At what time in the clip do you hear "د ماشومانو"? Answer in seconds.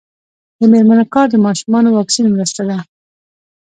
1.31-1.89